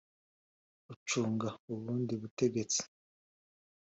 icunga 0.93 1.49
ubundi 1.73 2.13
butegetsi 2.21 2.81